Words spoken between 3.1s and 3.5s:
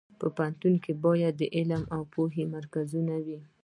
وي